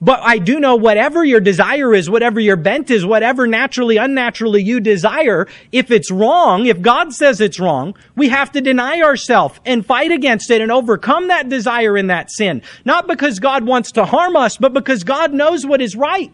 [0.00, 4.62] But I do know whatever your desire is, whatever your bent is, whatever naturally, unnaturally
[4.62, 9.58] you desire, if it's wrong, if God says it's wrong, we have to deny ourselves
[9.66, 12.62] and fight against it and overcome that desire and that sin.
[12.84, 16.32] Not because God wants to harm us, but because God knows what is right.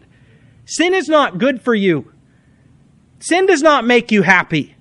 [0.66, 2.10] Sin is not good for you.
[3.20, 4.76] Sin does not make you happy.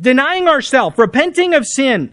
[0.00, 2.12] Denying ourselves, repenting of sin,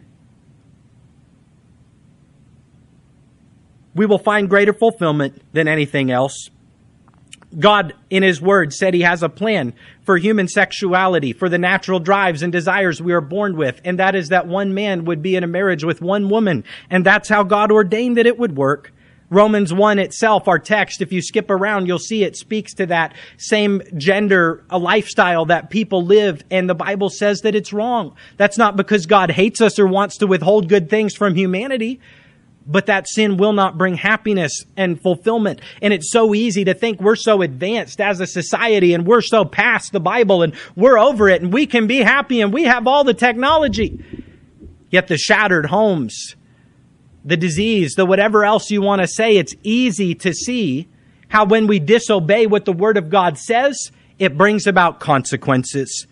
[3.95, 6.49] we will find greater fulfillment than anything else.
[7.57, 9.73] God, in His Word, said He has a plan
[10.03, 14.15] for human sexuality, for the natural drives and desires we are born with, and that
[14.15, 17.43] is that one man would be in a marriage with one woman, and that's how
[17.43, 18.93] God ordained that it would work.
[19.29, 23.13] Romans 1 itself, our text, if you skip around, you'll see it speaks to that
[23.37, 26.43] same gender lifestyle that people live.
[26.51, 28.13] And the Bible says that it's wrong.
[28.35, 32.01] That's not because God hates us or wants to withhold good things from humanity
[32.71, 35.59] but that sin will not bring happiness and fulfillment.
[35.81, 39.43] And it's so easy to think we're so advanced as a society and we're so
[39.43, 42.87] past the Bible and we're over it and we can be happy and we have
[42.87, 43.99] all the technology.
[44.89, 46.35] Yet the shattered homes,
[47.25, 50.87] the disease, the whatever else you want to say, it's easy to see
[51.27, 56.07] how when we disobey what the Word of God says, it brings about consequences.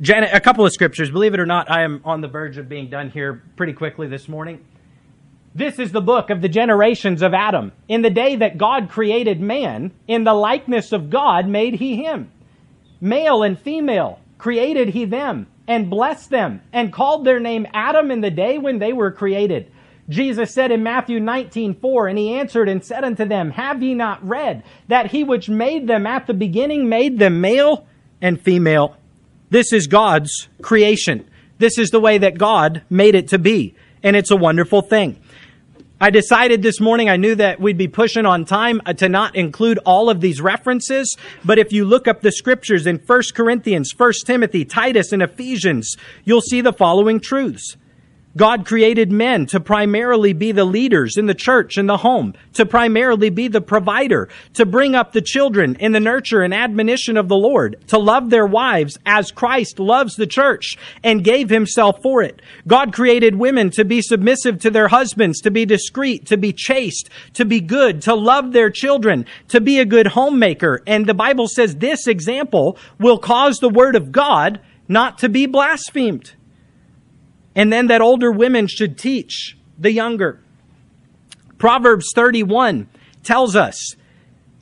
[0.00, 1.10] Janet, a couple of scriptures.
[1.10, 4.06] Believe it or not, I am on the verge of being done here pretty quickly
[4.08, 4.64] this morning.
[5.54, 7.70] This is the book of the generations of Adam.
[7.86, 12.30] In the day that God created man, in the likeness of God made he him.
[13.00, 18.20] Male and female created he them, and blessed them, and called their name Adam in
[18.20, 19.70] the day when they were created.
[20.08, 23.94] Jesus said in Matthew 19, 4, and he answered and said unto them, Have ye
[23.94, 27.86] not read that he which made them at the beginning made them male
[28.20, 28.96] and female?
[29.54, 31.24] This is God's creation.
[31.58, 33.76] This is the way that God made it to be.
[34.02, 35.14] And it's a wonderful thing.
[36.00, 39.36] I decided this morning, I knew that we'd be pushing on time uh, to not
[39.36, 41.16] include all of these references.
[41.44, 45.94] But if you look up the scriptures in 1 Corinthians, 1 Timothy, Titus, and Ephesians,
[46.24, 47.76] you'll see the following truths.
[48.36, 52.66] God created men to primarily be the leaders in the church and the home, to
[52.66, 57.28] primarily be the provider, to bring up the children in the nurture and admonition of
[57.28, 62.22] the Lord, to love their wives as Christ loves the church and gave himself for
[62.22, 62.42] it.
[62.66, 67.10] God created women to be submissive to their husbands, to be discreet, to be chaste,
[67.34, 70.82] to be good, to love their children, to be a good homemaker.
[70.88, 75.46] And the Bible says this example will cause the word of God not to be
[75.46, 76.32] blasphemed
[77.54, 80.40] and then that older women should teach the younger.
[81.58, 82.88] Proverbs 31
[83.22, 83.94] tells us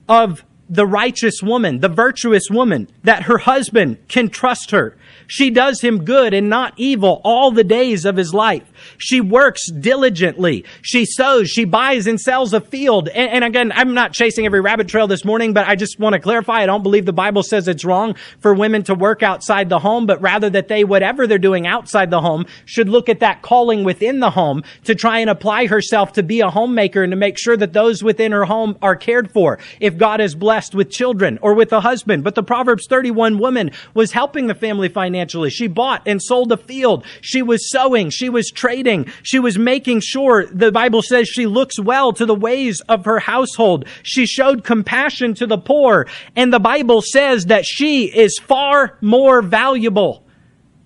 [0.08, 4.96] of the righteous woman, the virtuous woman, that her husband can trust her.
[5.26, 8.62] She does him good and not evil all the days of his life.
[8.96, 10.64] She works diligently.
[10.80, 13.08] She sows, she buys and sells a field.
[13.10, 16.14] And, and again, I'm not chasing every rabbit trail this morning, but I just want
[16.14, 16.62] to clarify.
[16.62, 20.06] I don't believe the Bible says it's wrong for women to work outside the home,
[20.06, 23.84] but rather that they, whatever they're doing outside the home, should look at that calling
[23.84, 27.38] within the home to try and apply herself to be a homemaker and to make
[27.38, 29.58] sure that those within her home are cared for.
[29.78, 32.22] If God has blessed blessed with children or with a husband.
[32.22, 35.50] But the Proverbs 31 woman was helping the family financially.
[35.50, 37.04] She bought and sold a field.
[37.20, 38.10] She was sowing.
[38.10, 39.10] She was trading.
[39.24, 43.18] She was making sure the Bible says she looks well to the ways of her
[43.18, 43.86] household.
[44.04, 46.06] She showed compassion to the poor.
[46.36, 50.22] And the Bible says that she is far more valuable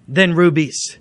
[0.08, 0.96] than rubies.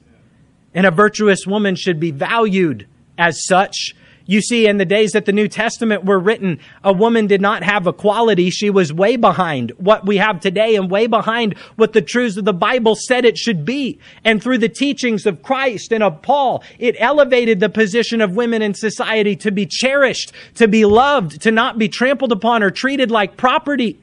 [0.73, 3.95] And a virtuous woman should be valued as such
[4.27, 7.61] you see, in the days that the New Testament were written, a woman did not
[7.61, 8.49] have equality.
[8.49, 12.45] She was way behind what we have today and way behind what the truths of
[12.45, 13.99] the Bible said it should be.
[14.23, 18.61] And through the teachings of Christ and of Paul, it elevated the position of women
[18.63, 23.11] in society to be cherished, to be loved, to not be trampled upon or treated
[23.11, 23.99] like property.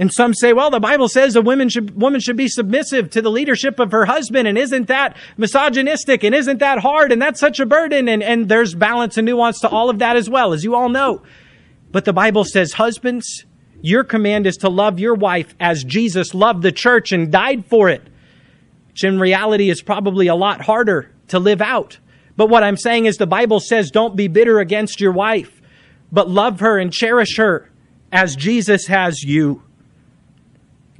[0.00, 3.20] And some say, well, the Bible says a woman should, woman should be submissive to
[3.20, 4.48] the leadership of her husband.
[4.48, 6.24] And isn't that misogynistic?
[6.24, 7.12] And isn't that hard?
[7.12, 8.08] And that's such a burden.
[8.08, 10.88] And, and there's balance and nuance to all of that as well, as you all
[10.88, 11.20] know.
[11.92, 13.44] But the Bible says, husbands,
[13.82, 17.90] your command is to love your wife as Jesus loved the church and died for
[17.90, 18.02] it,
[18.88, 21.98] which in reality is probably a lot harder to live out.
[22.38, 25.60] But what I'm saying is the Bible says don't be bitter against your wife,
[26.10, 27.70] but love her and cherish her
[28.10, 29.62] as Jesus has you.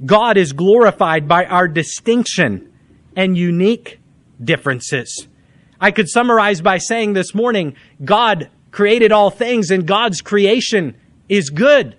[0.05, 2.71] God is glorified by our distinction
[3.15, 3.99] and unique
[4.43, 5.27] differences.
[5.79, 10.95] I could summarize by saying this morning God created all things, and God's creation
[11.29, 11.95] is good.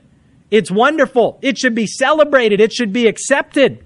[0.51, 1.39] It's wonderful.
[1.43, 3.85] It should be celebrated, it should be accepted.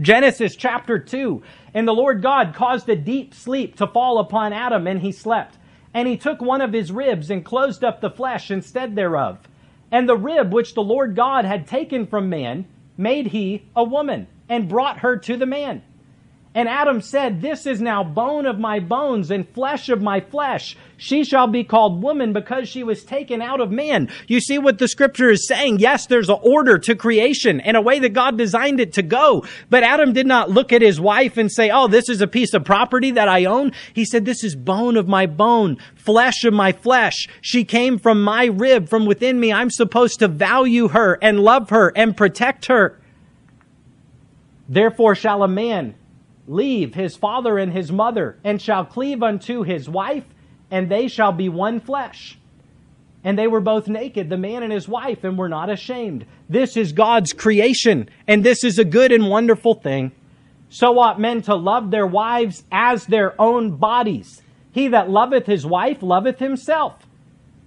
[0.00, 1.40] Genesis chapter 2
[1.72, 5.56] And the Lord God caused a deep sleep to fall upon Adam, and he slept.
[5.94, 9.38] And he took one of his ribs and closed up the flesh instead thereof.
[9.92, 12.66] And the rib which the Lord God had taken from man,
[12.96, 15.82] made he a woman and brought her to the man.
[16.56, 20.76] And Adam said, This is now bone of my bones and flesh of my flesh.
[20.96, 24.08] She shall be called woman because she was taken out of man.
[24.28, 25.80] You see what the scripture is saying?
[25.80, 29.44] Yes, there's an order to creation and a way that God designed it to go.
[29.68, 32.54] But Adam did not look at his wife and say, Oh, this is a piece
[32.54, 33.72] of property that I own.
[33.92, 37.28] He said, This is bone of my bone, flesh of my flesh.
[37.40, 39.52] She came from my rib, from within me.
[39.52, 42.96] I'm supposed to value her and love her and protect her.
[44.68, 45.94] Therefore shall a man
[46.46, 50.24] leave his father and his mother, and shall cleave unto his wife,
[50.70, 52.38] and they shall be one flesh.
[53.22, 56.26] And they were both naked, the man and his wife, and were not ashamed.
[56.48, 60.12] This is God's creation, and this is a good and wonderful thing.
[60.68, 64.42] So ought men to love their wives as their own bodies.
[64.72, 67.06] He that loveth his wife loveth himself.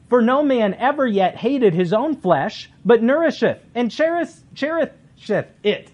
[0.09, 4.93] For no man ever yet hated his own flesh, but nourisheth and cherisheth
[5.63, 5.89] it.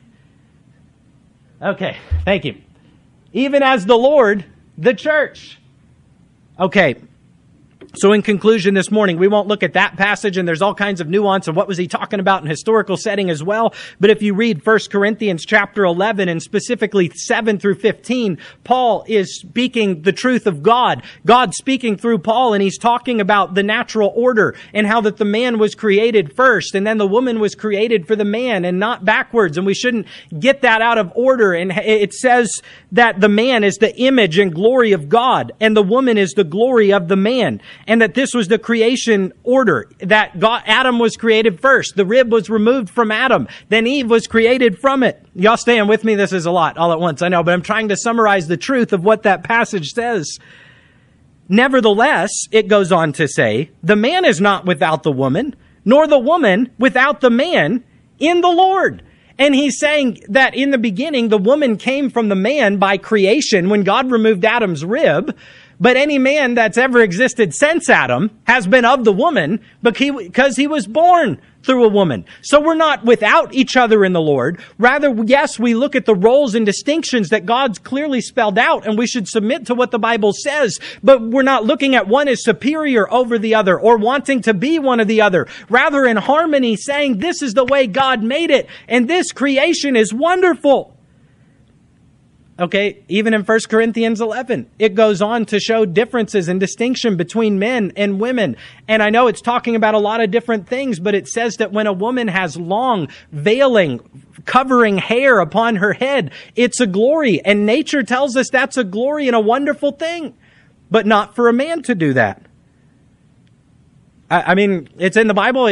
[1.61, 2.55] Okay, thank you
[3.34, 4.45] even as the Lord,
[4.77, 5.59] the church.
[6.59, 6.95] Okay,
[7.95, 10.99] so, in conclusion, this morning, we won't look at that passage, and there's all kinds
[10.99, 13.75] of nuance of what was he talking about in historical setting as well.
[13.99, 19.37] But if you read 1 Corinthians chapter 11 and specifically 7 through 15, Paul is
[19.39, 21.03] speaking the truth of God.
[21.23, 25.23] God speaking through Paul, and he's talking about the natural order and how that the
[25.25, 29.05] man was created first, and then the woman was created for the man and not
[29.05, 29.55] backwards.
[29.55, 30.07] And we shouldn't
[30.39, 31.53] get that out of order.
[31.53, 32.49] And it says
[32.93, 36.43] that the man is the image and glory of God, and the woman is the
[36.43, 41.15] glory of the man and that this was the creation order that God, Adam was
[41.17, 41.95] created first.
[41.95, 43.47] The rib was removed from Adam.
[43.69, 45.23] Then Eve was created from it.
[45.36, 46.15] Y'all staying with me?
[46.15, 47.21] This is a lot all at once.
[47.21, 50.39] I know, but I'm trying to summarize the truth of what that passage says.
[51.49, 56.19] Nevertheless, it goes on to say, the man is not without the woman, nor the
[56.19, 57.84] woman without the man
[58.17, 59.03] in the Lord.
[59.38, 63.67] And he's saying that in the beginning, the woman came from the man by creation
[63.69, 65.36] when God removed Adam's rib.
[65.84, 70.65] But any man that's ever existed since Adam has been of the woman because he
[70.65, 72.23] was born through a woman.
[72.41, 74.61] So we're not without each other in the Lord.
[74.77, 78.97] Rather, yes, we look at the roles and distinctions that God's clearly spelled out and
[78.97, 82.45] we should submit to what the Bible says, but we're not looking at one as
[82.45, 85.47] superior over the other or wanting to be one of the other.
[85.69, 90.13] Rather in harmony saying this is the way God made it and this creation is
[90.13, 90.92] wonderful.
[92.59, 97.57] Okay, even in 1 Corinthians 11, it goes on to show differences and distinction between
[97.57, 98.57] men and women.
[98.87, 101.71] And I know it's talking about a lot of different things, but it says that
[101.71, 104.01] when a woman has long, veiling,
[104.45, 107.41] covering hair upon her head, it's a glory.
[107.43, 110.35] And nature tells us that's a glory and a wonderful thing,
[110.91, 112.43] but not for a man to do that.
[114.29, 115.67] I, mean, it's in the Bible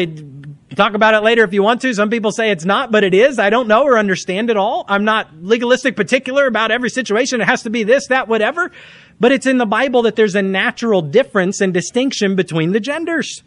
[0.76, 1.94] talk about it later if you want to.
[1.94, 3.40] Some people say it's not, but it is.
[3.40, 4.86] I don't know or understand it all.
[4.88, 7.42] I'm not legalistic particular about every situation.
[7.42, 8.72] It has to be this, that, whatever.
[9.20, 13.44] But it's in the Bible that there's a natural difference and distinction between the genders.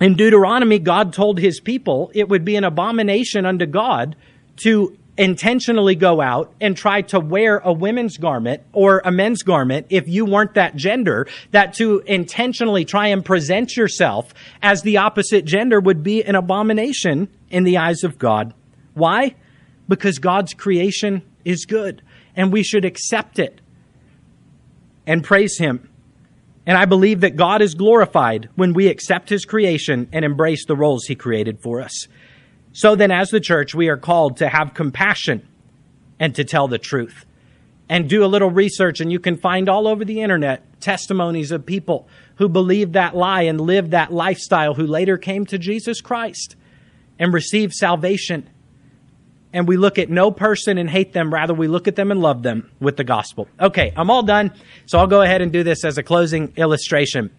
[0.00, 4.16] In Deuteronomy, God told his people it would be an abomination unto God
[4.56, 9.86] to intentionally go out and try to wear a women's garment or a men's garment
[9.90, 15.44] if you weren't that gender, that to intentionally try and present yourself as the opposite
[15.44, 18.54] gender would be an abomination in the eyes of God.
[18.94, 19.36] Why?
[19.88, 22.02] Because God's creation is good
[22.34, 23.60] and we should accept it
[25.06, 25.88] and praise Him.
[26.66, 30.74] And I believe that God is glorified when we accept His creation and embrace the
[30.76, 32.08] roles He created for us.
[32.76, 35.46] So then, as the church, we are called to have compassion
[36.18, 37.24] and to tell the truth.
[37.88, 41.64] And do a little research, and you can find all over the internet testimonies of
[41.66, 46.56] people who believed that lie and lived that lifestyle who later came to Jesus Christ
[47.18, 48.48] and received salvation.
[49.52, 52.20] And we look at no person and hate them, rather, we look at them and
[52.20, 53.46] love them with the gospel.
[53.60, 54.50] Okay, I'm all done,
[54.86, 57.30] so I'll go ahead and do this as a closing illustration.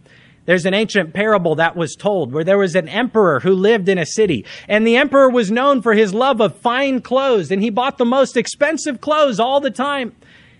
[0.45, 3.97] There's an ancient parable that was told where there was an emperor who lived in
[3.97, 7.71] a city and the emperor was known for his love of fine clothes and he
[7.71, 10.13] bought the most expensive clothes all the time.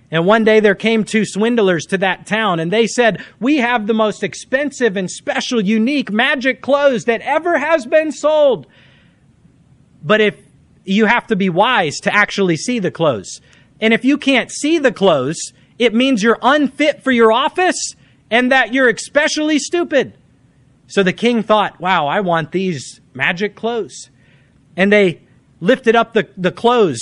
[0.09, 3.85] And one day there came two swindlers to that town and they said, we have
[3.85, 8.65] the most expensive and special unique magic clothes that ever has been sold.
[10.03, 10.35] But if
[10.83, 13.39] you have to be wise to actually see the clothes.
[13.81, 15.37] And if you can't see the clothes,
[15.77, 17.75] it means you're unfit for your office
[18.29, 20.13] and that you're especially stupid.
[20.87, 24.09] So the king thought, Wow, I want these magic clothes.
[24.77, 25.21] And they
[25.59, 26.99] lifted up the, the clothes,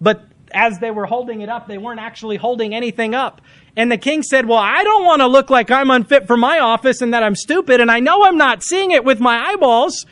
[0.00, 0.24] but
[0.54, 3.40] as they were holding it up, they weren't actually holding anything up.
[3.76, 6.58] And the king said, Well, I don't want to look like I'm unfit for my
[6.58, 10.06] office and that I'm stupid, and I know I'm not seeing it with my eyeballs.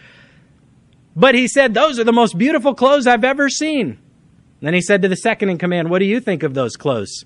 [1.16, 3.90] But he said, Those are the most beautiful clothes I've ever seen.
[3.90, 6.76] And then he said to the second in command, What do you think of those
[6.76, 7.24] clothes?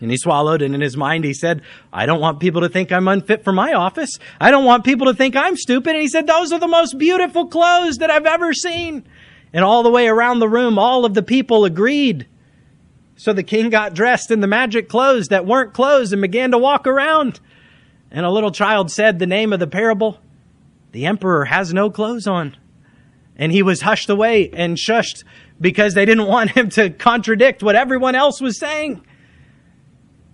[0.00, 1.60] And he swallowed, and in his mind, he said,
[1.92, 4.18] I don't want people to think I'm unfit for my office.
[4.40, 5.90] I don't want people to think I'm stupid.
[5.92, 9.04] And he said, Those are the most beautiful clothes that I've ever seen.
[9.52, 12.26] And all the way around the room, all of the people agreed.
[13.16, 16.58] So the king got dressed in the magic clothes that weren't clothes and began to
[16.58, 17.38] walk around.
[18.10, 20.18] And a little child said the name of the parable
[20.92, 22.56] The emperor has no clothes on.
[23.36, 25.24] And he was hushed away and shushed
[25.60, 29.02] because they didn't want him to contradict what everyone else was saying.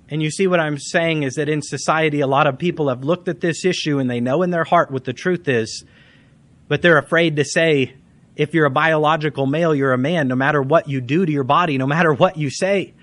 [0.08, 3.02] And you see what I'm saying is that in society, a lot of people have
[3.02, 5.84] looked at this issue and they know in their heart what the truth is,
[6.68, 7.94] but they're afraid to say,
[8.36, 11.44] if you're a biological male, you're a man, no matter what you do to your
[11.44, 12.94] body, no matter what you say.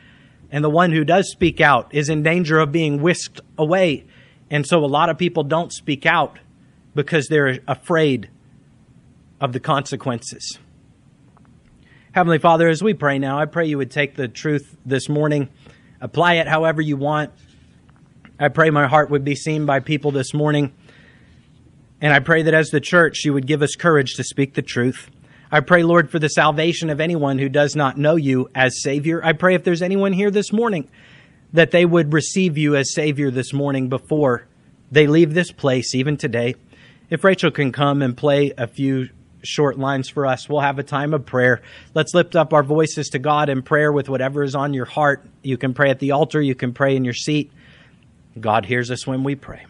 [0.52, 4.06] And the one who does speak out is in danger of being whisked away.
[4.50, 6.40] And so a lot of people don't speak out
[6.94, 8.30] because they're afraid
[9.42, 10.60] of the consequences.
[12.12, 15.50] Heavenly Father, as we pray now, I pray you would take the truth this morning.
[16.04, 17.32] Apply it however you want.
[18.38, 20.74] I pray my heart would be seen by people this morning.
[22.02, 24.62] And I pray that as the church, you would give us courage to speak the
[24.62, 25.10] truth.
[25.50, 29.24] I pray, Lord, for the salvation of anyone who does not know you as Savior.
[29.24, 30.90] I pray if there's anyone here this morning
[31.54, 34.46] that they would receive you as Savior this morning before
[34.92, 36.56] they leave this place, even today.
[37.10, 39.08] If Rachel can come and play a few
[39.44, 40.50] short lines for us.
[40.50, 41.62] We'll have a time of prayer.
[41.94, 45.24] Let's lift up our voices to God in prayer with whatever is on your heart.
[45.44, 47.52] You can pray at the altar, you can pray in your seat.
[48.40, 49.66] God hears us when we pray.